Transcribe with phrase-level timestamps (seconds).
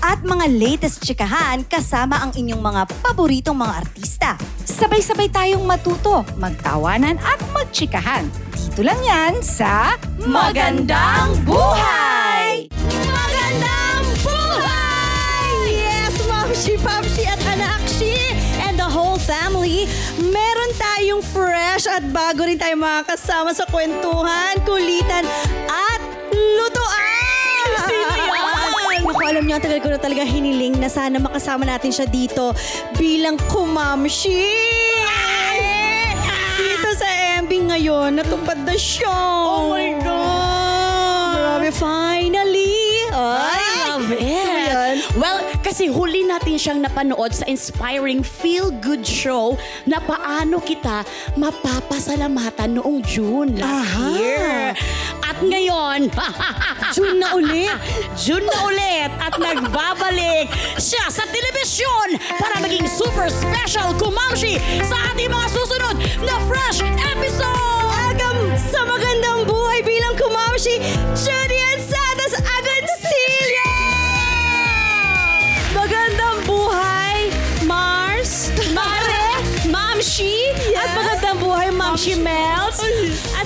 [0.00, 4.30] At mga latest chikahan kasama ang inyong mga paboritong mga artista.
[4.64, 8.24] Sabay-sabay tayong matuto, magtawanan at magtsikahan.
[8.56, 12.68] Dito lang yan sa Magandang Buhay!
[13.12, 15.52] Magandang buhay!
[15.68, 18.16] Yes, Mamshi, Papshi at Anakshi
[18.64, 19.84] and the whole family.
[20.16, 25.28] Meron tayong fresh at bago rin tayong mga kasama sa kwentuhan, kulitan
[25.68, 25.89] at
[29.20, 32.56] Naku, alam niyo, ang tagal ko na talaga hiniling na sana makasama natin siya dito
[32.96, 34.48] bilang kumamshi!
[36.56, 37.04] Dito sa
[37.44, 39.12] MB ngayon, natupad na siya.
[39.44, 41.36] Oh my God!
[41.36, 43.12] Grabe, finally!
[43.12, 43.60] Ay,
[43.92, 44.96] love Ayan.
[45.20, 51.04] Well, kasi huli natin siyang napanood sa inspiring feel-good show na paano kita
[51.36, 54.16] mapapasalamatan noong June last Aha.
[54.16, 54.72] year.
[55.40, 56.12] Ngayon,
[56.94, 57.72] June na ulit.
[58.12, 65.32] June na ulit at nagbabalik siya sa telebisyon para maging super special kumamshi sa ating
[65.32, 65.96] mga susunod
[66.28, 67.88] na fresh episode!
[68.12, 68.36] Agam
[68.68, 70.76] sa magandang buhay bilang kumamshi,
[71.16, 73.72] Julian Santos Agoncillo!
[75.72, 77.32] Magandang buhay,
[77.64, 79.40] Mars, Mare,
[79.72, 82.49] Mamshi, at magandang buhay, Mamshi Melts.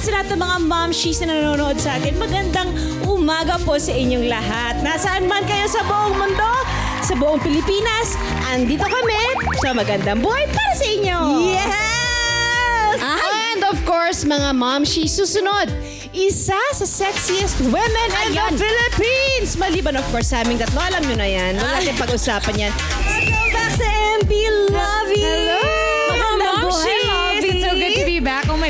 [0.05, 2.77] Sa lahat ng mga Mamshis na nanonood sa atin, magandang
[3.09, 4.77] umaga po sa inyong lahat.
[4.85, 6.53] Nasaan man kayo sa buong mundo,
[7.01, 8.13] sa buong Pilipinas,
[8.53, 9.17] andito kami
[9.65, 11.19] sa magandang buhay para sa inyo.
[11.57, 13.01] Yes!
[13.01, 15.73] And of course, mga momshi, susunod,
[16.13, 19.57] isa sa sexiest women in the Philippines.
[19.57, 21.57] Maliban of course sa aming tatlo, alam nyo na yan.
[21.57, 22.73] Huwag natin pag-usapan yan.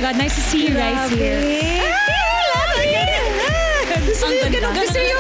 [0.05, 1.41] God, nice to see you guys here.
[4.05, 4.77] Gusto niyo ganun?
[4.77, 5.17] Gusto niyo?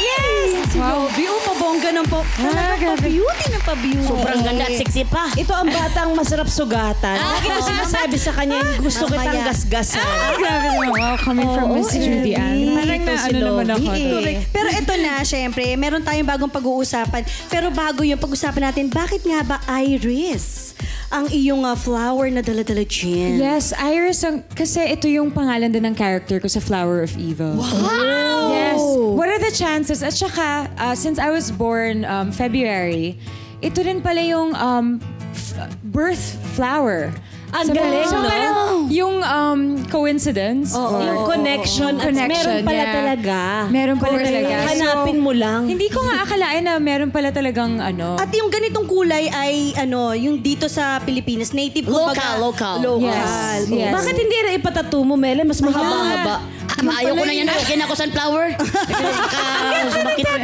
[0.00, 0.72] Yes!
[0.80, 2.24] Wow, view pa bongga ng po.
[2.40, 4.08] Talaga pa beauty na pa beauty.
[4.08, 5.28] Sobrang ganda at sexy pa.
[5.36, 7.20] Ito ang batang masarap sugatan.
[7.20, 10.00] Lagi ko sinasabi sa kanya, gusto kitang gasgasan.
[10.40, 10.88] Grabe naman.
[10.96, 12.72] Wow, coming from Miss Judy Ann.
[12.72, 13.90] Parang Ito na si ano naman ako.
[14.24, 14.36] eh.
[14.48, 17.28] Pero ito na, syempre, meron tayong bagong pag-uusapan.
[17.52, 20.71] Pero bago yung pag-usapan natin, bakit nga ba Iris
[21.12, 23.36] ang iyong uh, flower na dala-dala dyan?
[23.36, 27.60] Yes, Iris, ang, kasi ito yung pangalan din ng character ko sa Flower of Evil.
[27.60, 28.48] Wow!
[28.48, 28.80] Yes.
[29.12, 30.00] What are the chances?
[30.00, 33.20] At saka, uh, since I was born um, February,
[33.60, 35.04] ito rin pala yung um,
[35.36, 37.12] f- birth flower.
[37.52, 38.24] Ang So, galing, so no?
[38.24, 38.56] parang
[38.88, 40.72] yung um, coincidence.
[40.72, 42.00] or- Yung connection.
[42.00, 42.94] At meron pala yeah.
[42.96, 43.38] talaga.
[43.68, 44.54] Meron pala Or talaga.
[44.66, 45.60] Hanapin mo lang.
[45.68, 48.16] Hindi ko nga akalain na meron pala talagang ano.
[48.16, 52.74] At yung ganitong kulay ay ano, yung dito sa Pilipinas, native Local, kumbaga, local.
[52.80, 53.04] Local.
[53.04, 53.92] Yes, yes.
[53.92, 55.44] Bakit hindi na ipatato mo, Mele?
[55.44, 56.40] Mas mahaba-haba.
[56.40, 56.40] Ah,
[56.90, 57.46] ayaw ko na yan.
[57.46, 58.46] Okay na ako sunflower.
[60.06, 60.40] Pa yan.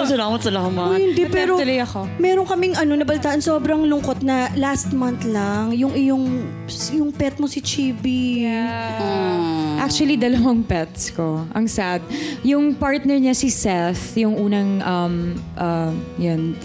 [0.00, 0.86] Salamat, salamat.
[0.90, 2.08] Uy, hindi, pero Tuloy ako.
[2.18, 6.24] meron kaming ano, nabalitaan, sobrang lungkot na last month lang, yung iyong,
[6.90, 8.48] yung pet mo si Chibi.
[9.78, 11.46] Actually, dalawang pets ko.
[11.54, 12.02] Ang sad.
[12.42, 15.14] Yung partner niya si Seth, yung unang, um,
[15.54, 16.56] uh, yun,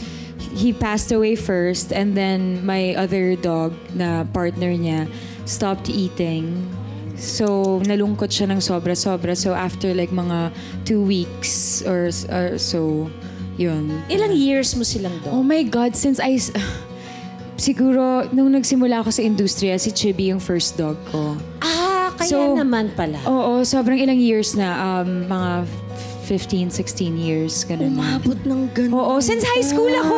[0.56, 5.06] he passed away first and then my other dog na partner niya
[5.44, 6.64] stopped eating.
[7.16, 9.34] So, nalungkot siya ng sobra-sobra.
[9.34, 10.52] So, after like mga
[10.84, 13.08] two weeks or, or so,
[13.56, 13.88] yun.
[14.08, 15.48] Ilang years mo silang Oh doon?
[15.48, 16.36] my God, since I...
[17.56, 21.40] Siguro, nung nagsimula ako sa industriya, si Chibi yung first dog ko.
[21.64, 23.16] Ah, kaya So, naman pala.
[23.24, 24.76] Oo, sobrang ilang years na.
[25.00, 25.64] Um, mga
[26.28, 27.64] 15, 16 years.
[27.64, 28.20] Ganun na.
[28.20, 28.92] Umabot ng ganun.
[28.92, 30.18] Oo, since high school ako.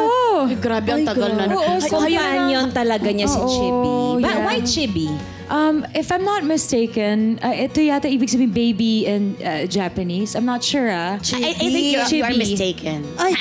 [0.56, 1.44] Grabe ang tagal na.
[1.52, 3.92] Oo, Ay, so companion talaga niya si Oo, Chibi.
[4.24, 4.46] Ba- yeah.
[4.46, 5.08] Why Chibi?
[5.48, 10.36] Um, if I'm not mistaken, uh, ito yata ibig sabihin baby in uh, Japanese.
[10.36, 11.16] I'm not sure ah.
[11.16, 12.36] I, I think you, you are Chibi.
[12.38, 13.08] mistaken.
[13.24, 13.32] Ay,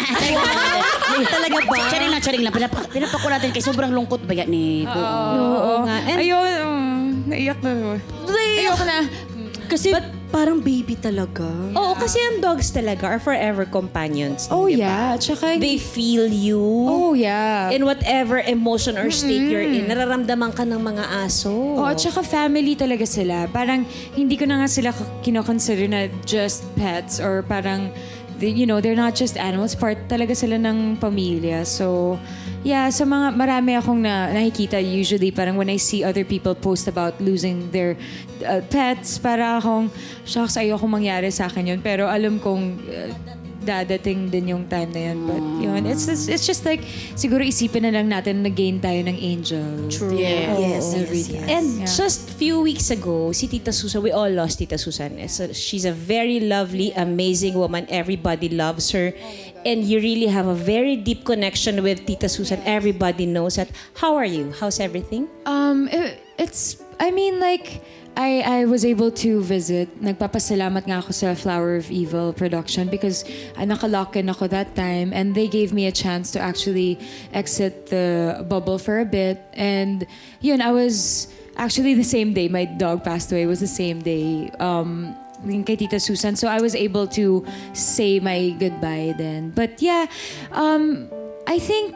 [1.26, 1.74] talaga ba?
[1.90, 2.54] Charing lang, charing lang.
[2.54, 4.98] Pinapak, pinapak ko natin kay sobrang lungkot ba yan ni Po.
[4.98, 5.96] Oo nga.
[6.06, 6.82] And- Ayun, um,
[7.26, 7.98] naiyak na naman.
[8.26, 8.98] Ayoko na.
[9.66, 9.90] Kasi
[10.26, 11.46] parang baby talaga.
[11.72, 14.50] Oo, kasi ang dogs talaga are forever companions.
[14.50, 14.82] Oh di ba?
[14.82, 15.56] yeah, tsaka...
[15.56, 16.60] They feel you.
[16.60, 17.70] oh yeah.
[17.70, 21.50] In whatever emotion or state you're in, nararamdaman ka ng mga aso.
[21.50, 23.46] Oo, at saka family talaga sila.
[23.48, 27.88] Parang hindi ko na nga sila k- kinoconsider na just pets or parang
[28.36, 31.64] they- you know, they're not just animals, part talaga sila ng pamilya.
[31.64, 32.18] So,
[32.66, 36.90] yeah, sa mga, marami akong na, nakikita usually, parang when I see other people post
[36.90, 37.94] about losing their
[38.42, 39.86] uh, pets, para akong,
[40.26, 41.80] shucks, ayoko mangyari sa akin yun.
[41.80, 43.14] Pero alam kong, uh,
[43.66, 45.18] dadating din yung time na yun.
[45.26, 46.86] But yun, it's, it's, it's just like,
[47.18, 49.90] siguro isipin na lang natin na gain tayo ng angel.
[49.90, 50.14] True.
[50.14, 51.48] Yes, every yes, time.
[51.50, 51.90] And Yeah.
[51.90, 55.18] just few weeks ago, si Tita Susan, we all lost Tita Susan.
[55.26, 57.90] So she's a very lovely, amazing woman.
[57.90, 59.10] Everybody loves her.
[59.66, 62.62] And you really have a very deep connection with Tita Susan.
[62.62, 63.66] Everybody knows that.
[63.98, 64.54] How are you?
[64.54, 65.26] How's everything?
[65.42, 67.82] Um, it- it's, I mean, like,
[68.16, 69.90] I, I was able to visit.
[70.00, 73.26] Nagpapasalamat nga ako sa Flower of Evil production because
[73.58, 76.96] uh, nakalock in ako that time and they gave me a chance to actually
[77.34, 79.42] exit the bubble for a bit.
[79.52, 80.06] And
[80.40, 81.26] yun, I was
[81.58, 84.48] actually the same day my dog passed away was the same day.
[84.60, 85.12] Um,
[85.44, 86.36] yung kay Tita Susan.
[86.36, 89.50] So I was able to say my goodbye then.
[89.50, 90.06] But yeah,
[90.52, 91.08] um,
[91.46, 91.94] I think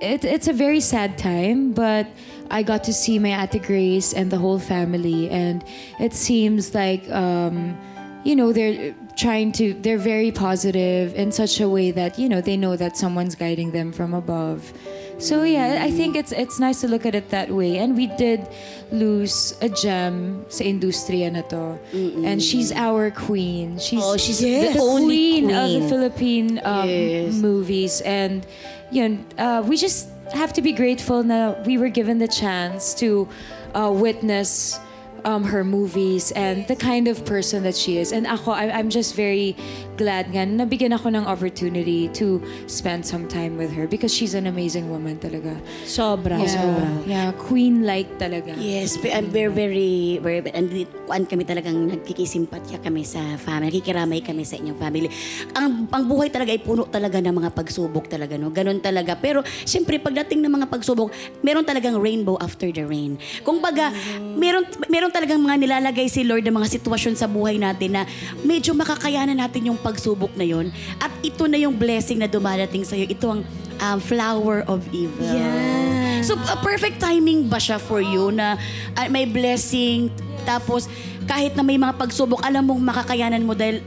[0.00, 2.06] it, it's a very sad time, but
[2.50, 5.62] I got to see my Ate Grace and the whole family, and
[6.00, 7.76] it seems like, um,
[8.24, 12.40] you know, they're trying to, they're very positive in such a way that, you know,
[12.40, 14.72] they know that someone's guiding them from above.
[15.18, 17.78] So yeah, I think it's it's nice to look at it that way.
[17.78, 18.46] And we did
[18.94, 21.78] lose a gem sa industriya na to.
[22.24, 23.78] And she's our queen.
[23.78, 26.86] She's, Oh, she's the, the only queen, of the Philippine um,
[27.42, 28.00] movies.
[28.06, 28.46] And
[28.94, 33.26] yun, uh, we just have to be grateful na we were given the chance to
[33.74, 34.78] uh, witness
[35.24, 38.12] um, her movies and the kind of person that she is.
[38.12, 39.56] And ako, I'm just very
[39.98, 42.38] glad nga na nabigyan ako ng opportunity to
[42.70, 45.58] spend some time with her because she's an amazing woman talaga.
[45.82, 46.88] Sobra, Yeah, sobra.
[47.02, 48.54] yeah queen-like talaga.
[48.54, 49.92] Yes, but I'm very, very,
[50.22, 50.70] very, and
[51.08, 55.08] kuan kami talagang nagkikisimpatya kami sa family, nakikiramay kami sa inyong family.
[55.58, 58.52] Ang, ang buhay talaga ay puno talaga ng mga pagsubok talaga, no?
[58.54, 59.16] Ganon talaga.
[59.16, 61.10] Pero, syempre, pagdating ng mga pagsubok,
[61.40, 63.16] meron talagang rainbow after the rain.
[63.42, 63.90] Kung baga,
[64.36, 68.02] meron, meron talagang mga nilalagay si Lord ng mga sitwasyon sa buhay natin na
[68.44, 70.68] medyo makakayanan natin yung pagsubok na yon
[71.00, 73.08] At ito na yung blessing na dumadating sa'yo.
[73.08, 73.40] Ito ang
[73.80, 75.24] um, flower of evil.
[75.24, 76.20] Yeah.
[76.22, 78.60] So, a perfect timing ba siya for you na
[78.98, 80.12] ah, may blessing,
[80.44, 80.90] tapos
[81.24, 83.80] kahit na may mga pagsubok, alam mong makakayanan mo dahil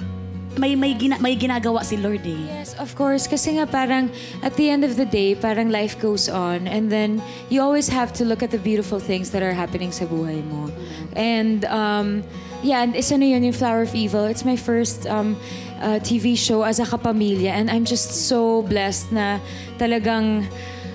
[0.59, 2.41] may, may, gina- may ginagawa si Lord eh.
[2.59, 3.27] Yes, of course.
[3.27, 4.11] Kasi nga parang
[4.43, 8.11] at the end of the day, parang life goes on and then you always have
[8.19, 10.67] to look at the beautiful things that are happening sa buhay mo.
[11.15, 12.23] And um,
[12.63, 14.25] yeah, and isa na yun yung Flower of Evil.
[14.25, 15.37] It's my first um,
[15.81, 19.41] uh, TV show as a kapamilya and I'm just so blessed na
[19.77, 20.45] talagang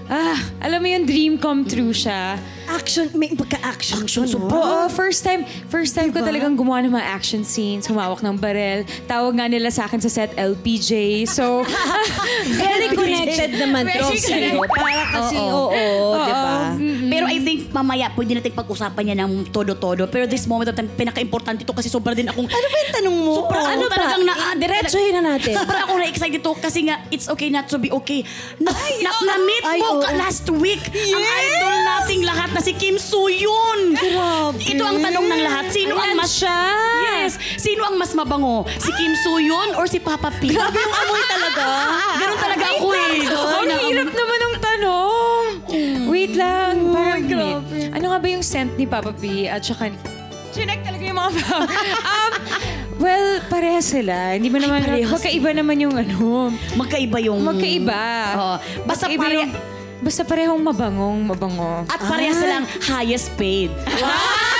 [0.08, 2.38] ah, alam mo yung dream come true siya.
[2.66, 4.02] Action, may pagka-action.
[4.02, 4.50] Action, to, no?
[4.50, 8.82] Oo, first time, first time ko talagang gumawa ng mga action scenes, humawak ng barel.
[9.06, 11.24] Tawag nga nila sa akin sa set LPJ.
[11.30, 11.62] So,
[12.60, 14.10] Very connected naman to.
[14.66, 15.72] Para kasi, oo,
[16.22, 16.54] di ba?
[17.06, 20.10] Pero I think mamaya pwede natin pag-usapan niya ng todo-todo.
[20.10, 22.46] Pero this moment of time, pinaka-importante ito kasi sobra din akong...
[22.46, 23.32] Ano ba yung tanong mo?
[23.46, 24.34] Sobra ano ako talagang na...
[24.56, 25.54] Diretsuhin na natin.
[25.60, 28.26] Sobra akong na-excite ito kasi nga, it's okay not to be okay.
[28.58, 30.02] Na, na, na-meet Ay, mo oo.
[30.02, 33.92] ka last week ang idol nating lahat na si Kim Soo Hyun.
[33.92, 34.64] Grabe.
[34.64, 35.68] Ito ang tanong ng lahat.
[35.68, 36.40] Sino ang mas...
[36.40, 37.36] Yes.
[37.60, 38.64] Sino ang mas mabango?
[38.80, 40.56] Si Kim Soo Hyun or si Papa P?
[40.56, 41.64] Grabe yung amoy talaga.
[42.24, 43.28] Ganun talaga ako eh.
[43.28, 45.44] Ang hirap naman ng tanong.
[46.08, 46.74] Wait lang.
[46.96, 47.92] Parang, wait.
[47.92, 49.92] Ano nga ba yung scent ni Papa P at saka.
[50.56, 52.32] Chinek talaga yung mga um,
[52.96, 54.32] Well, pareha sila.
[54.32, 54.80] Hindi mo naman...
[54.80, 56.48] pareho magkaiba naman yung ano.
[56.72, 57.44] Magkaiba yung...
[57.44, 58.04] Magkaiba.
[58.40, 58.56] Oo.
[58.88, 59.75] Basta Magkaiba pare...
[60.00, 61.84] Basta parehong mabangong, mabango.
[61.88, 63.72] At pareha silang highest paid.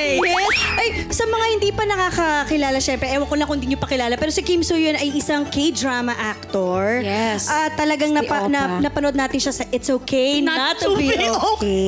[0.00, 0.56] Yes.
[0.80, 4.14] Ay, sa mga hindi pa nakakakilala, syempre, ewan ko na kung hindi nyo pa kilala,
[4.16, 7.04] pero si Kim Soo Hyun ay isang K-drama actor.
[7.04, 7.46] Yes.
[7.50, 8.50] Ah, talagang Si napa, Opa.
[8.50, 11.12] na, napanood natin siya sa It's Okay Not, to Be
[11.58, 11.86] Okay.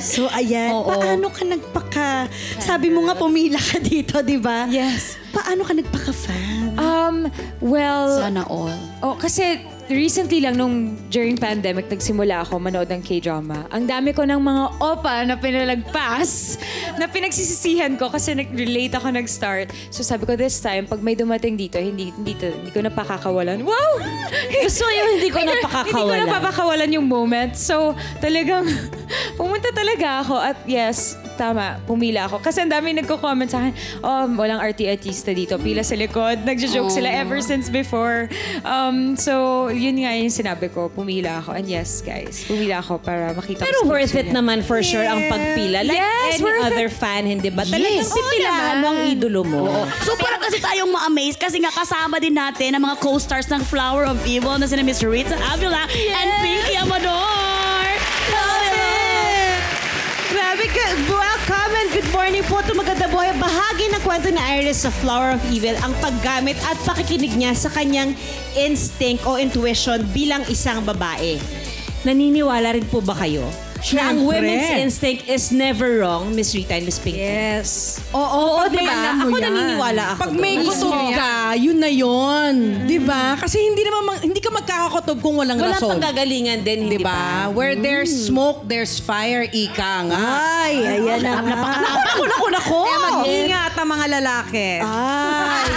[0.00, 0.72] So, ayan.
[0.72, 2.08] Paano ka nagpaka...
[2.62, 4.70] Sabi mo nga, pumila ka dito, di ba?
[4.70, 5.18] Yes.
[5.34, 6.78] Paano ka nagpaka-fan?
[6.78, 7.16] Um,
[7.60, 8.08] well...
[8.18, 8.72] Sana all.
[9.02, 13.68] Oh, kasi recently lang nung during pandemic nagsimula ako manood ng K-drama.
[13.68, 16.56] Ang dami ko ng mga opa na pinalagpas
[16.96, 19.68] na pinagsisisihan ko kasi nag-relate ako nag-start.
[19.90, 23.60] So sabi ko this time, pag may dumating dito, hindi hindi, to, hindi ko napakakawalan.
[23.60, 23.92] Wow!
[24.64, 26.18] Gusto ko yung hindi ko Hindi ko napakakawalan.
[26.24, 27.52] napapakawalan yung moment.
[27.52, 27.92] So
[28.24, 28.64] talagang
[29.38, 32.36] pumunta talaga ako at yes, tama, pumila ako.
[32.38, 36.44] Kasi ang dami nagko-comment sa akin, oh, walang arti-artista dito, pila sa likod.
[36.44, 38.28] Nagjo-joke sila ever since before.
[38.62, 39.32] Um, so,
[39.66, 41.56] yun nga yung sinabi ko, pumila ako.
[41.56, 44.36] And yes, guys, pumila ako para makita Pero ko si worth it Christina.
[44.36, 45.80] naman for sure ang pagpila.
[45.80, 46.68] Like Yes, any worth it.
[46.68, 47.64] other fan, hindi ba?
[47.64, 48.12] Talagang Yes.
[48.12, 49.62] pipilahan mo ang idolo mo.
[50.02, 54.04] So parang kasi tayong ma-amaze kasi nga kasama din natin ang mga co-stars ng Flower
[54.04, 57.29] of Evil na sina Miss Rita Avila and Pinky Amador.
[60.68, 60.92] Ka.
[61.08, 63.32] Welcome and good morning po to Maganda Buhay.
[63.40, 67.72] Bahagi ng kwento ni Iris sa Flower of Evil ang paggamit at pakikinig niya sa
[67.72, 68.12] kanyang
[68.52, 71.40] instinct o intuition bilang isang babae.
[72.04, 73.48] Naniniwala rin po ba kayo?
[73.82, 74.28] Na ang Siyempre.
[74.36, 77.16] women's instinct is never wrong, Miss Rita and Miss Pinky.
[77.18, 77.96] Yes.
[78.10, 79.16] Oo, Pag di ba?
[79.18, 80.20] Ako naniniwala ako.
[80.20, 82.54] Pag may kutob ka, yun na yun.
[82.84, 83.34] Di ba?
[83.34, 85.96] Kasi hindi naman mang- hindi ka magkakakutob kung walang Wala rason.
[85.96, 87.48] pang gagalingan din, hindi Di ba?
[87.48, 90.24] Where there's smoke, there's fire, ika nga.
[90.60, 91.58] Ay, ayan na nga.
[92.04, 92.80] Ako, naku, naku!
[92.84, 94.68] Kaya mag-ingat ang mga lalaki.
[94.78, 95.68] Ay,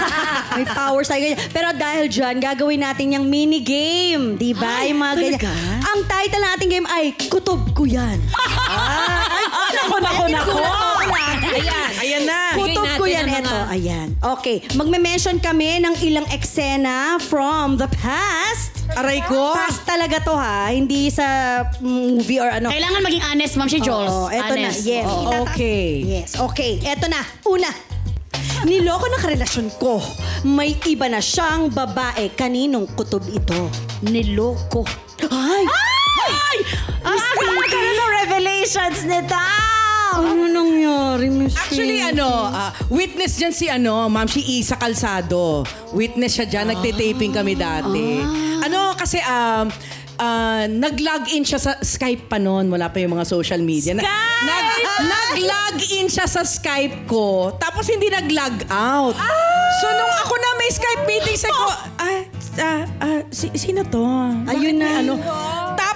[0.53, 1.39] may powers tayo ganyan.
[1.49, 4.35] Pero dahil dyan, gagawin natin yung mini game.
[4.35, 4.83] Di ba?
[4.83, 5.39] Yung mga ganyan.
[5.81, 8.19] Ang title nating game ay Kutob Ko Yan.
[8.65, 10.53] Ay, Naku, naku, naku!
[11.45, 11.91] Ayan.
[11.95, 12.39] Ayan na.
[12.53, 13.25] Kutob ko natin yan.
[13.29, 14.07] ang mga- Ayan.
[14.33, 14.57] Okay.
[14.73, 18.73] Magme-mention kami ng ilang eksena from the past.
[18.93, 19.53] Aray ko.
[19.53, 20.69] Past talaga to ha.
[20.69, 21.25] Hindi sa
[21.79, 22.69] movie or ano.
[22.69, 24.11] Kailangan maging honest, Ma'am si Jules.
[24.11, 24.69] Oo, eto na.
[24.69, 24.81] honest.
[24.83, 25.05] Yes.
[25.05, 25.21] Oo.
[25.23, 25.85] Itata- Okay.
[26.03, 26.29] Yes.
[26.37, 26.71] Okay.
[26.83, 27.21] Eto na.
[27.43, 27.69] Una.
[28.63, 29.99] Niloko ng karelasyon ko.
[30.47, 32.31] May iba na siyang babae.
[32.31, 33.67] Kaninong kutob ito?
[34.07, 34.87] Niloko.
[35.27, 35.63] Ay!
[36.23, 36.57] Ay!
[37.03, 39.35] Ah, magkaroon ng revelations nito!
[40.13, 42.11] Ano nangyari, Miss Actually, Pinky?
[42.15, 45.65] ano, ah, witness dyan si ano, ma'am, si Isa Calzado.
[45.91, 48.21] Witness siya dyan, nagte-taping kami dati.
[48.61, 49.67] Ano, kasi, um,
[50.17, 52.69] ah, nag-log in siya sa Skype pa noon.
[52.69, 53.93] Wala pa yung mga social media.
[53.93, 54.03] Na-
[54.43, 54.67] nag,
[55.03, 57.55] nag-log in siya sa Skype ko.
[57.55, 59.15] Tapos hindi nag-log out.
[59.81, 61.65] So, nung ako na may Skype meeting, sa ko,
[61.97, 62.21] ah,
[62.59, 64.03] ah, ah, si, sino to?
[64.45, 65.01] Ayun na.
[65.01, 65.13] Ano?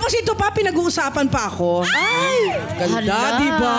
[0.07, 1.83] Tapos ito pa, pinag-uusapan pa ako.
[1.83, 2.55] Ay!
[2.79, 3.35] Ganda, Hala.
[3.35, 3.77] di ba?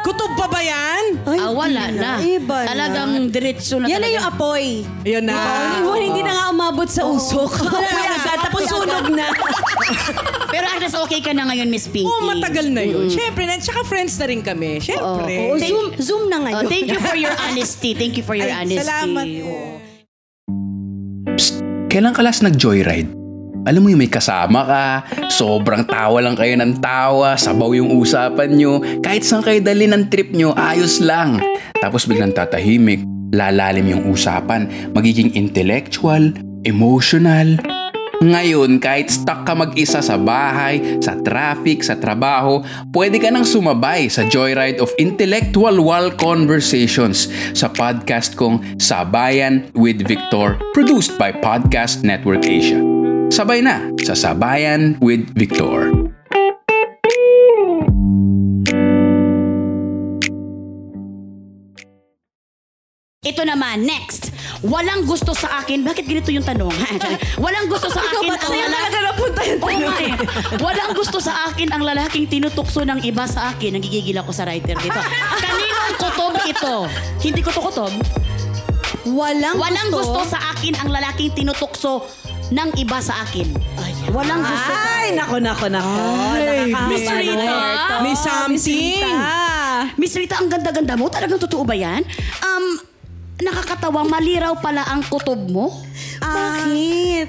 [0.00, 1.20] Kutob pa ba yan?
[1.28, 2.10] Ay, Ah, wala hindi na.
[2.16, 2.68] Iba na.
[2.72, 4.16] Talagang diretso na Yan na talaga.
[4.16, 4.64] yung apoy.
[5.04, 5.36] Yun na.
[5.76, 7.52] Hindi, hindi na nga umabot sa usok.
[7.68, 7.84] Na.
[8.16, 9.28] agad, tapos sunog na.
[10.56, 12.08] Pero at least okay ka na ngayon, Miss Pinky.
[12.08, 13.12] Oo, matagal na yun.
[13.12, 14.80] Siyempre, na, tsaka friends na rin kami.
[14.80, 15.52] Siyempre.
[15.52, 16.64] Oo, zoom, zoom na Oh, ngayon.
[16.64, 17.92] thank you for your honesty.
[17.92, 18.80] Thank you for your Ay, honesty.
[18.80, 19.44] salamat Oo.
[19.44, 19.54] po.
[21.86, 23.12] Kailan ka last nag-joyride?
[23.66, 24.84] Alam mo yung may kasama ka,
[25.26, 30.06] sobrang tawa lang kayo ng tawa, sabaw yung usapan nyo, kahit saan kayo dali ng
[30.06, 31.42] trip nyo, ayos lang.
[31.82, 33.02] Tapos biglang tatahimik,
[33.34, 36.30] lalalim yung usapan, magiging intellectual,
[36.62, 37.58] emotional.
[38.22, 42.62] Ngayon, kahit stuck ka mag-isa sa bahay, sa traffic, sa trabaho,
[42.94, 50.06] pwede ka nang sumabay sa Joyride of Intellectual Wall Conversations sa podcast kong Sabayan with
[50.06, 53.05] Victor, produced by Podcast Network Asia.
[53.26, 55.90] Sabay na sa Sabayan with Victor.
[63.26, 64.30] Ito naman, next.
[64.62, 65.82] Walang gusto sa akin.
[65.82, 66.70] Bakit ganito yung tanong?
[67.44, 68.98] Walang gusto sa akin ang lalaki.
[69.02, 70.14] napunta yung Oo nga eh.
[70.62, 73.74] Walang gusto sa akin ang lalaking tinutukso ng iba sa akin.
[73.74, 75.00] Nagigigil ako sa writer dito.
[75.42, 76.76] Kaninong kutob ito?
[77.18, 77.92] Hindi ko to kutob.
[79.06, 82.06] Walang, Walang gusto sa akin ang lalaking tinutukso
[82.50, 83.48] ng iba sa akin.
[84.14, 85.98] Walang gusto sa Ay, nako, nako, nako.
[86.34, 87.56] Ay, Miss Rita?
[88.02, 89.02] May something.
[89.98, 91.10] Miss Rita, ang ganda-ganda mo.
[91.10, 92.02] Talagang totoo ba yan?
[92.42, 92.78] Um,
[93.42, 95.70] nakakatawa, maliraw pala ang kutob mo.
[96.22, 97.28] Bakit?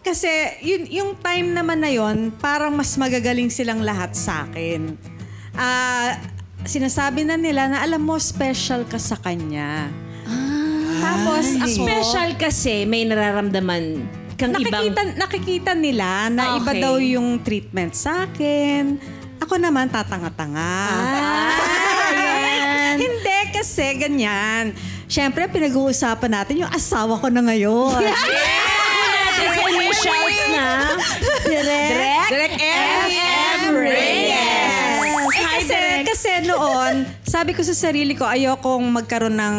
[0.00, 0.28] Kasi
[0.64, 4.96] yun, yung time naman na yon parang mas magagaling silang lahat sa akin.
[5.52, 6.16] Ah,
[6.64, 9.92] sinasabi na nila na alam mo, special ka sa kanya.
[11.00, 14.04] Tapos, ako, Special kasi may nararamdaman
[14.40, 14.72] kang ibang...
[14.72, 16.80] nakikita, nakikita nila na iba Okay.
[16.80, 18.96] daw yung treatment sa akin.
[19.40, 20.72] Ako naman, tatanga-tanga.
[23.02, 24.72] Hindi, kasi ganyan.
[25.04, 28.00] Siyempre, pinag-uusapan natin yung asawa ko na ngayon.
[28.00, 30.68] natin sa initials na.
[31.44, 32.28] Direct?
[32.30, 33.08] Direct M.
[33.90, 35.02] Yes.
[35.30, 39.58] Eh, kasi, kasi noon, sabi ko sa sarili ko, ayokong magkaroon ng,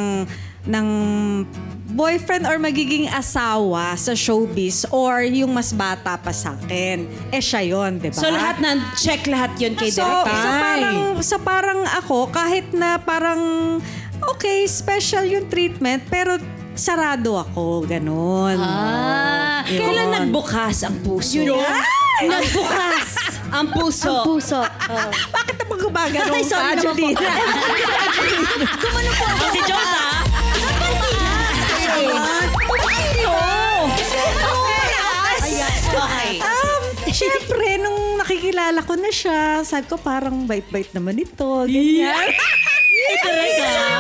[0.68, 0.88] ng
[1.92, 7.04] boyfriend or magiging asawa sa showbiz or yung mas bata pa sa akin.
[7.30, 8.18] Eh, siya yun, di ba?
[8.18, 10.32] So lahat na, check lahat yun kay So, Direk.
[10.32, 13.42] so parang, so parang ako, kahit na parang,
[14.32, 16.40] okay, special yung treatment, pero
[16.72, 18.56] sarado ako, ganun.
[18.58, 20.16] Ah, kailan Yun.
[20.16, 21.44] nagbukas ang puso?
[22.22, 23.08] Nagbukas
[23.52, 24.24] ang puso.
[24.24, 24.62] Puso.
[25.30, 27.28] Bakit naman gumagano Ay, ka, sorry naman po.
[28.82, 29.90] Oh, si Diyos,
[35.62, 36.06] ha?
[36.06, 36.32] Okay.
[36.42, 41.68] Um, Siyempre, nung nakikilala ko na siya, sabi ko parang bait-bait naman ito.
[41.68, 42.32] Ganyan.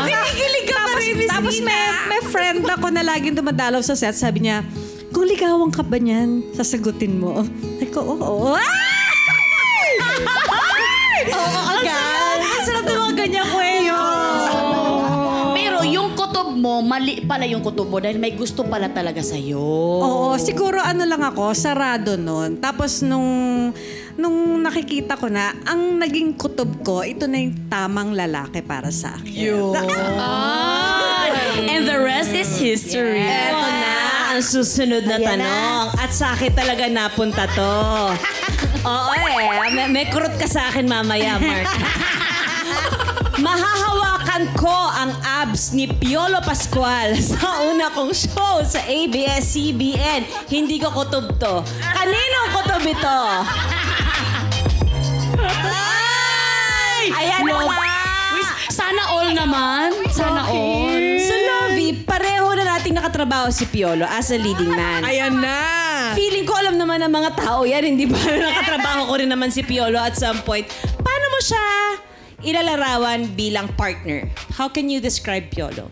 [0.08, 4.13] Kinikilig ka tapos, tapos may, may friend ako na laging dumadalaw sa set.
[4.13, 4.63] Sabi niya,
[5.12, 7.44] kung ligawan ka ba niyan, sasagutin mo.
[7.77, 8.56] Sabi ko, oo.
[11.22, 12.11] Oo, agad.
[16.62, 19.58] Mo, mali pala yung kutob mo dahil may gusto pala talaga sa'yo.
[20.06, 22.62] Oo, siguro ano lang ako, sarado nun.
[22.62, 23.74] Tapos nung
[24.22, 29.18] nung nakikita ko na, ang naging kutob ko, ito na yung tamang lalaki para sa
[29.18, 29.34] akin.
[31.74, 33.25] And the rest is history.
[33.25, 33.94] Eto na,
[34.38, 35.98] ang susunod na tanong.
[35.98, 37.74] At sa akin talaga napunta to.
[38.91, 41.65] Oo eh, may, may kurot ka sa akin mamaya, Mark.
[44.41, 50.50] Mahahawakan ko ang abs ni Piolo Pascual sa una kong show sa ABS-CBN.
[50.50, 51.62] Hindi ko kutob to.
[51.77, 53.19] Kaninong kutob ito?
[57.21, 57.62] Ayan na!
[58.33, 58.41] Uy,
[58.74, 60.10] Sana all naman.
[60.10, 61.05] Sana all.
[61.21, 65.05] So, Lovey, pareho na nating nakatrabaho si Piolo as a leading man.
[65.05, 66.17] Ayan na.
[66.17, 68.17] Feeling ko alam naman ng mga tao yan, hindi ba?
[68.50, 70.65] Nakatrabaho ko rin naman si Piolo at some point.
[70.98, 71.65] Paano mo siya
[72.41, 74.29] ilalarawan bilang partner?
[74.53, 75.89] How can you describe Piolo?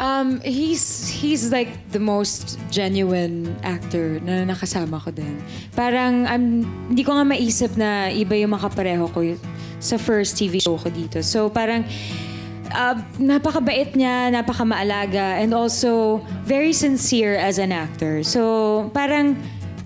[0.00, 5.36] Um, he's he's like the most genuine actor na nakasama ko din.
[5.76, 9.36] Parang um, hindi ko nga maisip na iba yung makapareho ko
[9.76, 11.20] sa first TV show ko dito.
[11.20, 11.84] So parang
[12.72, 18.24] uh, napakabait niya, napakamaalaga, and also very sincere as an actor.
[18.24, 19.36] So parang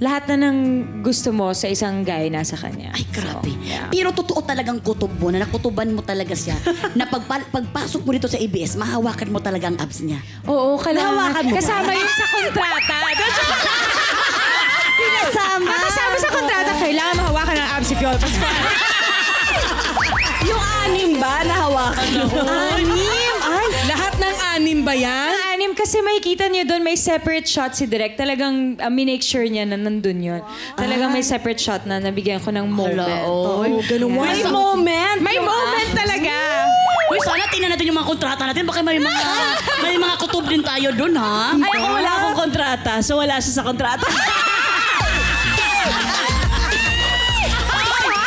[0.03, 0.59] lahat na ng
[1.03, 2.91] gusto mo sa isang guy nasa kanya.
[2.95, 3.51] Ay, grabe.
[3.51, 3.87] So, yeah.
[3.91, 6.59] Pero totoo talagang kutob mo, na nakutuban mo talaga siya.
[6.99, 10.19] na pagpa- pagpasok mo dito sa ABS, mahawakan mo talaga ang abs niya.
[10.51, 11.31] Oo, kailangan.
[11.47, 11.55] Mo?
[11.55, 12.97] Kasama yun sa kontrata.
[15.01, 15.71] Pinasama!
[15.91, 18.55] Kasama sa kontrata, kailangan mahawakan ng abs si Piolo Pascual.
[20.51, 22.27] Yung anim ba nahawakan mo?
[22.45, 23.35] Anim?
[23.41, 25.34] Ay, lahat ng anim ba yan?
[25.65, 28.21] Anim kasi makikita niyo doon may separate shot si Direk.
[28.21, 30.45] Talagang uh, minake sure niya na nandun yun.
[30.77, 33.25] Talagang may separate shot na nabigyan ko ng moment.
[33.25, 33.81] oh.
[33.89, 35.25] ganun May moment!
[35.25, 36.69] May moment talaga.
[37.09, 38.69] Uy, sana tingnan natin yung mga kontrata natin.
[38.69, 39.25] Baka may mga,
[39.81, 41.57] may mga kutob din tayo dun, ha?
[41.57, 44.05] Ay, ako wala akong kontrata, so wala siya sa kontrata.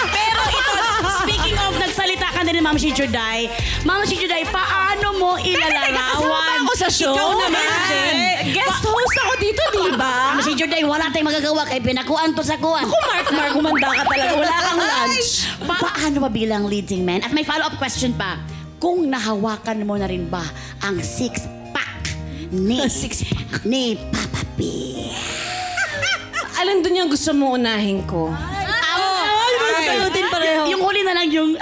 [0.09, 0.73] Pero ito,
[1.21, 3.45] speaking of nagsalita ka na ni Ma'am si Juday,
[3.85, 4.86] Ma'am si Juday, paano
[5.17, 6.57] mo ilalarawan?
[6.67, 7.15] ako sa show.
[7.15, 8.13] Ikaw naman.
[8.51, 10.35] Guest host ako dito, di ba?
[10.43, 12.83] Si Juday, wala tayong magagawa kay pinakuan to sa kuwan.
[12.83, 14.33] Ako, Mark, Mark, humanda ka talaga.
[14.35, 15.31] Wala kang lunch.
[15.63, 17.23] Pa- paano ba bilang leading man?
[17.23, 18.39] At may follow-up question pa.
[18.77, 20.45] Kung nahawakan mo na rin ba
[20.85, 22.13] ang six-pack
[22.53, 24.59] ni, six-pack ni Papa P?
[26.57, 28.33] Alin doon yung gusto mo unahin ko?
[29.77, 30.63] Sagutin pareho.
[30.73, 31.53] Yung huli na lang yung...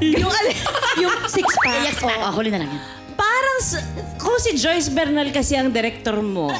[0.00, 0.32] yung,
[1.00, 1.12] yung
[1.66, 1.84] six-pack.
[1.84, 2.82] Yes, oh, oh, huli na lang yun.
[3.14, 3.84] Parang, s-
[4.16, 6.50] kung si Joyce Bernal kasi ang director mo,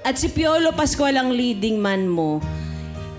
[0.00, 2.40] at si Piolo Pascual ang leading man mo,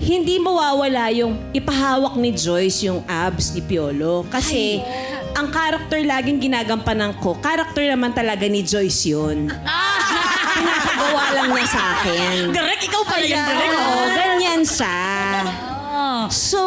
[0.02, 4.26] hindi mawawala yung ipahawak ni Joyce yung abs ni Piolo.
[4.26, 4.82] Kasi,
[5.32, 9.46] ang character laging ginagampanan ko, character naman talaga ni Joyce yun.
[10.58, 12.34] Pinapagawa lang niya sa akin.
[12.50, 13.70] Direk, ikaw pala yan, Direk.
[13.72, 15.00] Oo, ganyan siya.
[16.30, 16.62] So,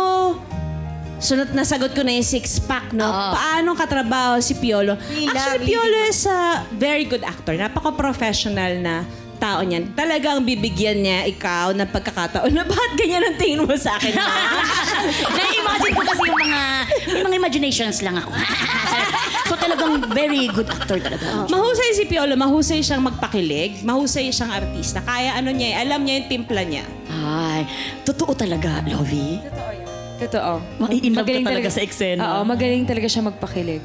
[1.25, 3.09] sunod na sagot ko na yung six-pack, no?
[3.09, 5.01] Paano katrabaho si Piolo?
[5.01, 7.57] Actually, Piolo is a very good actor.
[7.57, 9.09] Napaka-professional na
[9.41, 9.93] tao niyan.
[9.93, 14.29] Talagang bibigyan niya ikaw ng pagkakataon na bakit ganyan ang tingin mo sa akin, ma?
[15.37, 16.61] Na-imagine ko kasi yung mga,
[17.09, 18.31] may mga imaginations lang ako.
[19.49, 21.49] so talagang very good actor talaga.
[21.49, 25.01] mahusay si Piolo, mahusay siyang magpakilig, mahusay siyang artista.
[25.05, 26.85] Kaya ano niya, eh, alam niya yung timpla niya.
[27.11, 27.69] Ay,
[28.05, 29.41] totoo talaga, Lovey.
[29.41, 29.74] Totoo.
[30.79, 32.22] Mai-inlove ka Magaling talaga sa eksena.
[32.22, 33.83] Oo, magaling talaga siya magpakilig.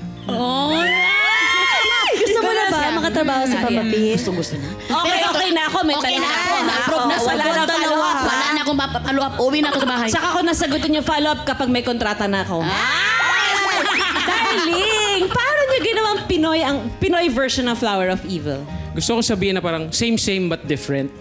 [2.09, 3.93] Gusto mo na ba makatrabaho sa Papa P?
[4.13, 4.69] Gusto gusto na.
[4.73, 5.77] Okay, okay na ako.
[5.85, 6.55] May Okay tanong na ako.
[6.65, 7.15] Na-approve na.
[7.19, 7.69] Wala na follow-up.
[7.69, 8.19] follow-up.
[8.25, 9.33] Wala na akong follow-up.
[9.41, 10.09] Uwi na ako sa bahay.
[10.09, 12.61] Saka ko nasagutin yung follow-up kapag may kontrata na ako.
[14.29, 18.61] Darling, paano niyo ginawang Pinoy ang Pinoy version ng Flower of Evil?
[18.95, 21.13] Gusto ko sabihin na parang same same but different.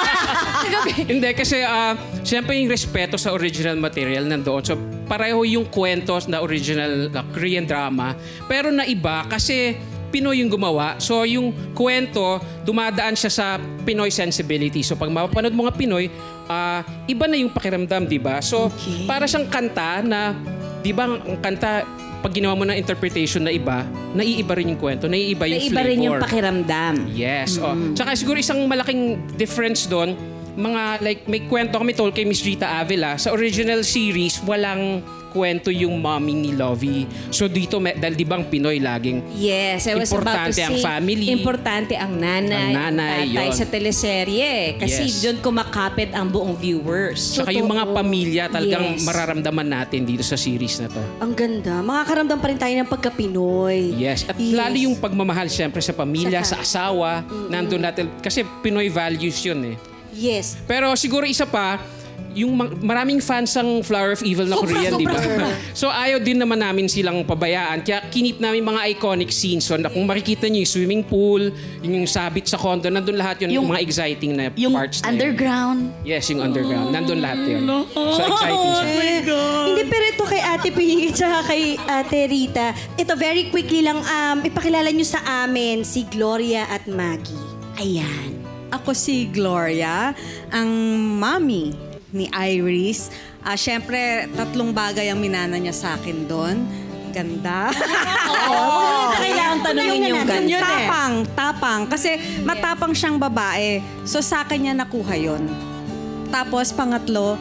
[1.10, 4.62] Hindi kasi ah, siyempre yung respeto sa original material nandoon.
[4.62, 4.76] So
[5.08, 8.12] pareho yung kwento na original ah, Korean drama
[8.46, 9.76] pero na iba kasi
[10.10, 10.98] Pinoy yung gumawa.
[10.98, 13.46] So yung kwento dumadaan siya sa
[13.86, 14.82] Pinoy sensibility.
[14.82, 16.10] So pag mapapanood mo nga Pinoy,
[16.50, 18.42] ah, iba na yung pakiramdam, di ba?
[18.42, 18.66] So,
[19.06, 20.34] para siyang kanta na,
[20.82, 21.86] di ba, ang kanta,
[22.20, 25.88] pag ginawa mo ng interpretation na iba, naiiba rin yung kwento, naiiba yung Naiba flavor.
[25.88, 26.94] rin yung pakiramdam.
[27.10, 27.56] Yes.
[27.56, 27.72] Oh.
[27.96, 30.12] Tsaka siguro isang malaking difference doon,
[30.52, 33.16] mga like may kwento kami told kay Miss Rita Avila.
[33.16, 37.06] Sa original series, walang kwento yung mommy ni Lovey.
[37.30, 40.54] So dito, may, dahil di ba ang Pinoy laging Yes, I was about to Importante
[40.54, 41.26] say, ang family.
[41.30, 43.54] importante ang nanay, Ang nanay, tatay yun.
[43.54, 44.52] sa teleserye.
[44.76, 45.22] Kasi Yes.
[45.22, 47.34] doon kumakapit ang buong viewers.
[47.34, 49.06] Tsaka yung mga pamilya talagang Yes.
[49.06, 51.00] mararamdaman natin dito sa series na to.
[51.18, 51.78] Ang ganda.
[51.80, 53.94] Makakaramdam pa rin tayo ng pagka-Pinoy.
[53.94, 54.26] Yes.
[54.26, 54.52] At Yes.
[54.52, 58.10] lalo yung pagmamahal siyempre sa pamilya, Sa sa asawa, nandun natin.
[58.18, 59.76] Kasi Pinoy values yun eh.
[60.10, 60.58] Yes.
[60.64, 61.78] Pero siguro isa pa,
[62.32, 65.18] yung ma- maraming fans ang Flower of Evil na Sobra, Korean, di ba?
[65.80, 67.82] so ayaw din naman namin silang pabayaan.
[67.82, 69.66] Kaya kinip namin mga iconic scenes.
[69.66, 71.50] So na kung makikita niyo yung swimming pool,
[71.82, 75.02] yung, yung sabit sa condo, nandun lahat yun, yung, Yung- mga exciting na Yung parts
[75.02, 75.12] na yun.
[75.12, 75.80] underground.
[76.02, 76.94] Yes, yung underground.
[76.94, 77.62] Nandun lahat yun.
[77.92, 78.88] So exciting siya.
[79.66, 82.66] Hindi, pero ito kay Ate Pinky at kay Ate Rita.
[82.96, 87.36] Ito, very quickly lang, um, ipakilala nyo sa amin si Gloria at Maggie.
[87.78, 88.38] Ayan.
[88.70, 90.14] Ako si Gloria,
[90.48, 90.70] ang
[91.18, 93.10] mommy ni Iris.
[93.40, 96.66] Ah, Siyempre, tatlong bagay ang minana niya sa akin doon.
[97.10, 97.74] Ganda.
[98.50, 99.10] Oo.
[99.18, 100.62] Kailangan tanongin yung ganda.
[100.62, 101.80] tapang, tapang.
[101.90, 102.14] Kasi
[102.46, 103.82] matapang siyang babae.
[104.06, 105.42] So sa akin niya nakuha yon.
[106.30, 107.34] Tapos pangatlo,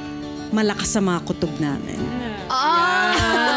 [0.49, 2.01] malakas sa mga kutob namin.
[2.49, 3.53] Ay,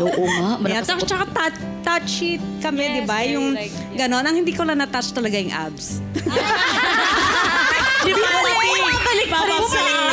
[0.00, 0.56] oo nga.
[0.56, 3.20] Yeah, Malakas tsaka, tsaka touch, touchy kami, di ba?
[3.28, 3.52] Yung
[3.92, 4.24] ganon.
[4.24, 6.00] Ang hindi ko lang na-touch talaga yung abs.
[8.06, 8.30] Di ba?
[9.06, 10.05] Balik pa rin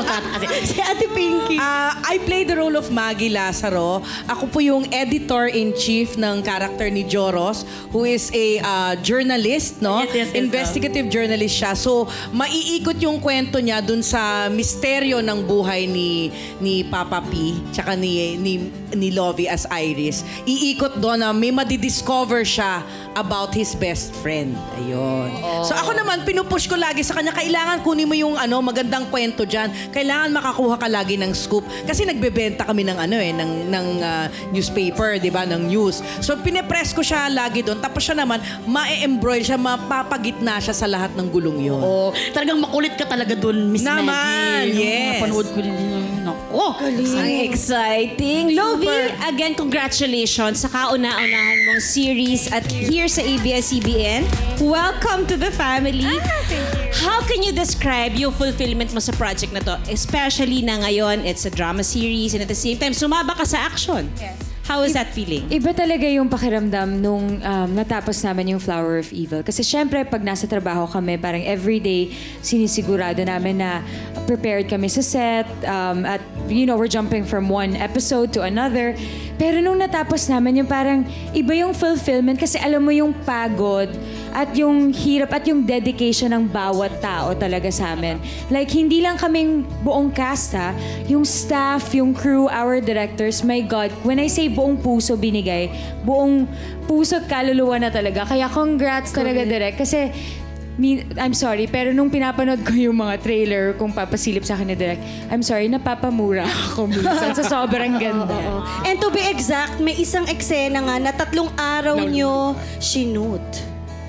[0.00, 0.46] Kasi.
[0.72, 1.56] Si Ate Pinky.
[1.60, 4.00] Ah, I play the role of Maggie Lazaro.
[4.28, 10.00] Ako po yung editor-in-chief ng character ni Joros, who is a ah, journalist, no?
[10.04, 11.76] Yes, yes, yes, Investigative journalist siya.
[11.76, 17.98] So, maiikot yung kwento niya dun sa misteryo ng buhay ni ni Papa P, tsaka
[17.98, 20.24] ni, ni, ni Lovey as Iris.
[20.48, 22.80] Iikot doon na may madidiscover siya
[23.16, 24.56] about his best friend.
[24.80, 25.28] Ayun.
[25.66, 29.44] So, ako naman, pinupush ko lagi sa kanya, kailangan kunin mo yung ano, magandang kwento
[29.44, 29.68] dyan.
[29.90, 31.66] Kailangan makakuha ka lagi ng scoop.
[31.88, 36.04] Kasi nagbebenta kami ng ano eh, ng, ng ah, newspaper, di ba, ng news.
[36.22, 37.82] So, pinepress ko siya lagi doon.
[37.82, 41.82] Tapos siya naman, ma-embroil siya, mapapagitna siya sa lahat ng gulong yun.
[41.82, 42.14] Oo.
[42.30, 44.72] Talagang makulit ka talaga dun, Miss Naman, Maggie.
[44.72, 45.08] Nung yes.
[45.18, 46.01] Napanood ko din yun.
[46.52, 47.16] Naku.
[47.16, 48.52] Ang exciting.
[48.52, 54.28] Lovi, again, congratulations sa kauna-unahan mong series at here sa ABS-CBN.
[54.60, 56.20] Welcome to the family.
[57.00, 59.80] How can you describe yung fulfillment mo sa project na to?
[59.88, 63.64] Especially na ngayon, it's a drama series and at the same time, sumaba ka sa
[63.64, 64.12] action.
[64.72, 65.44] How is that feeling?
[65.52, 69.44] Iba talaga yung pakiramdam nung um, natapos namin yung Flower of Evil.
[69.44, 72.08] Kasi syempre, pag nasa trabaho kami, parang everyday,
[72.40, 73.84] sinisigurado namin na
[74.24, 75.44] prepared kami sa set.
[75.68, 78.96] Um, at, you know, we're jumping from one episode to another.
[79.42, 81.02] Pero nung natapos namin, yung parang
[81.34, 83.90] iba yung fulfillment kasi alam mo yung pagod
[84.30, 88.22] at yung hirap at yung dedication ng bawat tao talaga sa amin.
[88.54, 90.70] Like, hindi lang kaming buong cast ha,
[91.10, 95.74] yung staff, yung crew, our directors, my God, when I say buong puso binigay,
[96.06, 96.46] buong
[96.86, 98.22] puso at kaluluwa na talaga.
[98.22, 99.74] Kaya congrats talaga, Direk.
[99.74, 100.14] Kasi,
[100.74, 104.76] mi- I'm sorry, pero nung pinapanood ko yung mga trailer kung papasilip sa akin ni
[104.76, 108.36] Direk, I'm sorry, napapamura ako minsan sa sobrang ganda.
[108.82, 113.42] And to be exact, may isang eksena nga na tatlong araw nyo sinut.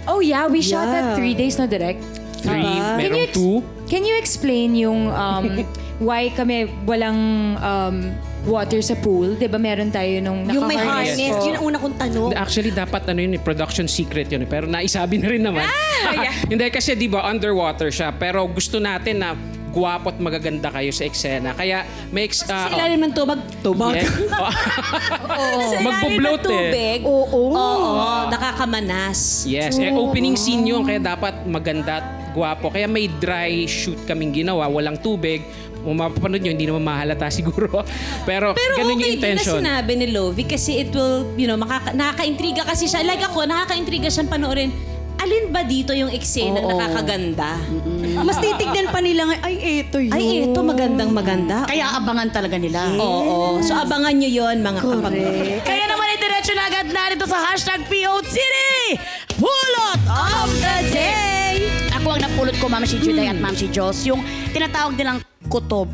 [0.04, 0.94] Oh yeah, we shot Yeah.
[0.94, 2.04] that three days na direct.
[2.40, 2.60] Three,
[3.00, 3.56] Can you, ex- two.
[3.88, 5.64] can you explain yung um,
[6.04, 7.16] why kami walang
[7.58, 8.12] um,
[8.44, 9.34] water sa pool?
[9.34, 11.44] Di ba meron tayo nung Yung may naka-harness harness, po?
[11.44, 12.30] yun ang una kong tanong.
[12.34, 14.44] Actually, dapat ano yun, eh, production secret yun.
[14.44, 14.50] eh.
[14.50, 15.64] Pero naisabi na rin naman.
[16.52, 18.12] Hindi, kasi di ba underwater siya.
[18.12, 19.32] Pero gusto natin na
[19.74, 21.52] gwapo at magaganda kayo sa eksena.
[21.52, 22.30] Kaya may...
[22.30, 23.40] Ex, ah, Sa ilalim ng tubig.
[23.64, 24.06] Tubig?
[24.06, 27.00] Sa ilalim ng tubig.
[27.02, 27.50] Oo.
[27.50, 29.44] Oo, nakakamanas.
[29.44, 30.84] Yes, eh, opening scene yun.
[30.84, 32.70] Kaya dapat maganda at gwapo.
[32.70, 34.68] Kaya may dry shoot kaming ginawa.
[34.68, 35.42] Walang tubig.
[35.84, 37.84] Kung mapapanood nyo, hindi naman mahalata siguro.
[38.24, 39.60] Pero, Pero ganun okay yung intention.
[39.60, 43.04] din na sinabi ni Lovie kasi it will, you know, makaka- nakaka-intriga kasi siya.
[43.04, 44.72] Like ako, nakaka-intriga siyang panoorin.
[45.16, 46.76] Alin ba dito yung eksena Oo.
[46.76, 47.56] nakakaganda?
[48.20, 50.12] Mas titignan pa nila nga, ay, eto yun.
[50.12, 51.64] Ay, ito magandang maganda.
[51.64, 52.92] Kaya abangan talaga nila.
[52.94, 53.60] Oo.
[53.60, 55.14] So abangan nyo yon mga kapag
[55.64, 58.56] Kaya naman ay diretso na agad na dito sa hashtag POTD!
[59.34, 61.72] Pulot of the day!
[61.94, 64.20] Ako ang napulot ko, Ma'am si Juday at Ma'am si Jos, yung
[64.52, 65.86] tinatawag nilang kutob.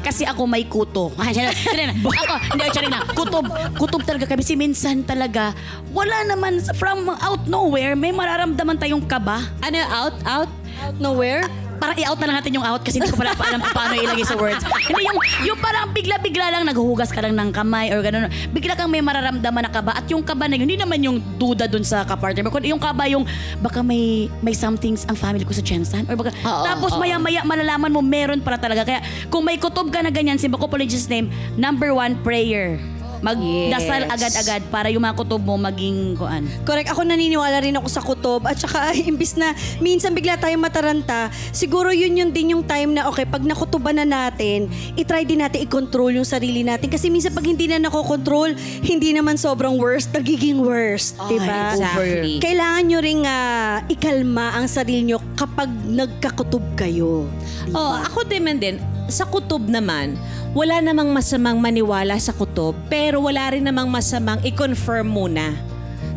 [0.00, 1.12] Kasi ako may kuto.
[1.30, 1.52] Siya-
[2.24, 3.00] ako, hindi, rin na.
[3.12, 3.44] Kutob.
[3.76, 4.40] Kutob talaga kami.
[4.40, 5.52] Si minsan talaga,
[5.92, 9.44] wala naman, from out nowhere, may mararamdaman tayong kaba.
[9.60, 10.50] Ano, out, out?
[10.96, 11.44] Nowhere?
[11.80, 14.26] Parang i-out na lang natin yung out kasi hindi ko pala alam kung paano ilagay
[14.28, 14.60] sa words.
[14.84, 18.28] Hindi yung, yung parang bigla-bigla lang naghuhugas ka lang ng kamay or gano'n.
[18.52, 21.64] Bigla kang may mararamdaman na kaba at yung kaba na yun, hindi naman yung duda
[21.64, 22.52] dun sa kapartner mo.
[22.52, 23.24] Kundi yung kaba yung
[23.64, 27.00] baka may may somethings ang family ko sa Chensan or baka Oo, tapos oo.
[27.00, 28.84] maya-maya malalaman mo meron pala talaga.
[28.84, 29.00] Kaya
[29.32, 32.76] kung may kutob ka na ganyan, si Bako Religious name, number one prayer.
[33.20, 34.12] Magdasal Yes.
[34.16, 36.48] agad-agad para yung mga kutob mo maging kuan.
[36.64, 36.88] Correct.
[36.88, 38.48] Ako naniniwala rin ako sa kutob.
[38.48, 43.06] At saka, imbis na minsan bigla tayo mataranta, siguro yun yun din yung time na,
[43.08, 46.88] okay, pag nakutuban na natin, itry din natin i-control yung sarili natin.
[46.88, 51.20] Kasi minsan pag hindi na nakokontrol, hindi naman sobrang worst, nagiging worst.
[51.28, 51.76] diba?
[51.76, 52.40] Exactly.
[52.40, 57.28] Kailangan nyo ring ah, ikalma ang sarili nyo kapag nagkakutob kayo.
[57.70, 58.76] Oh, ako din man din,
[59.10, 60.14] sa kutob naman,
[60.50, 65.54] wala namang masamang maniwala sa kutob, pero wala rin namang masamang i-confirm muna.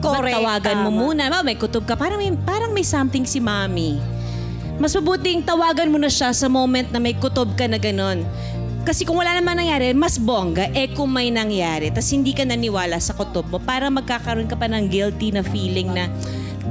[0.04, 1.32] Correct, Tawagan mo muna.
[1.32, 1.96] Ba, may kutob ka.
[1.96, 4.02] Parang may, parang may something si mami.
[4.82, 8.26] Mas mabuting tawagan mo na siya sa moment na may kutob ka na ganon.
[8.84, 10.68] Kasi kung wala naman nangyari, mas bongga.
[10.76, 14.68] Eh kung may nangyari, tas hindi ka naniwala sa kutob mo, para magkakaroon ka pa
[14.68, 16.12] ng guilty na feeling na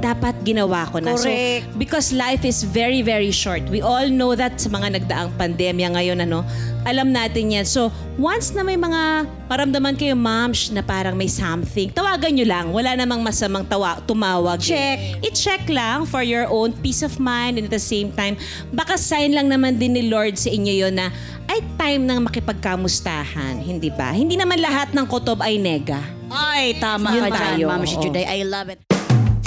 [0.03, 1.15] dapat ginawa ko na.
[1.15, 1.63] Correct.
[1.63, 3.63] So, because life is very, very short.
[3.71, 6.43] We all know that sa mga nagdaang pandemya ngayon, ano,
[6.83, 7.63] alam natin yan.
[7.63, 7.87] So,
[8.19, 12.65] once na may mga paramdaman kayo, moms, na parang may something, tawagan nyo lang.
[12.75, 14.59] Wala namang masamang tawa- tumawag.
[14.59, 15.23] Check.
[15.23, 18.35] I-check lang for your own peace of mind and at the same time,
[18.75, 21.07] baka sign lang naman din ni Lord sa inyo yon na
[21.47, 24.11] ay time nang makipagkamustahan, hindi ba?
[24.11, 25.99] Hindi naman lahat ng kotob ay nega.
[26.33, 27.85] Ay, tama Yun ka dyan, Ma'am.
[27.85, 28.25] Juday.
[28.25, 28.92] I love it.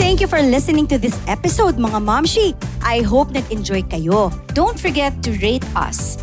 [0.06, 2.54] Thank you for listening to this episode, mga Momshi.
[2.78, 4.30] I hope nag-enjoy kayo.
[4.54, 6.22] Don't forget to rate us.